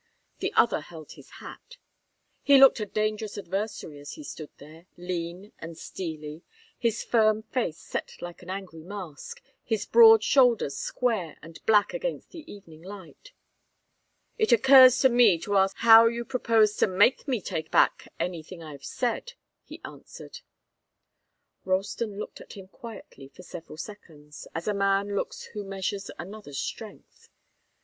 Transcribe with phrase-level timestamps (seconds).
[0.39, 1.77] The other held his hat.
[2.41, 6.41] He looked a dangerous adversary as he stood there, lean and steely,
[6.79, 12.31] his firm face set like an angry mask, his broad shoulders square and black against
[12.31, 13.33] the evening light.
[14.39, 18.63] "It occurs to me to ask how you propose to make me take back anything
[18.63, 19.33] I've said,"
[19.63, 20.39] he answered.
[21.63, 26.57] Ralston looked at him quietly for several seconds, as a man looks who measures another's
[26.57, 27.29] strength.